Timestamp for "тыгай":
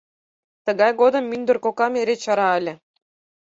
0.65-0.91